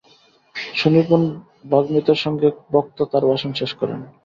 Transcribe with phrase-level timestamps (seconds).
[0.75, 1.21] সুনিপুণ
[1.65, 3.99] বাগ্মিতার সঙ্গে বক্তা তাঁর ভাষণ শেষ করেন।